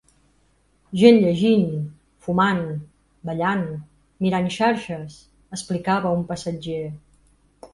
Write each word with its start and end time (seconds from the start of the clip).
Gent 1.01 1.19
llegint, 1.25 1.67
fumant, 2.27 2.63
ballant, 3.31 3.63
mirant 4.27 4.49
xarxes, 4.57 5.19
explicava 5.59 6.17
un 6.23 6.25
passatger. 6.33 6.83